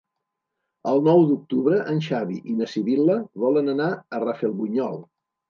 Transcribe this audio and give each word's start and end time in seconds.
El 0.91 1.01
nou 1.07 1.19
d'octubre 1.31 1.81
en 1.91 1.99
Xavi 2.07 2.39
i 2.53 2.57
na 2.63 2.69
Sibil·la 2.73 3.19
volen 3.45 3.75
anar 3.77 3.93
a 4.19 4.25
Rafelbunyol. 4.27 4.99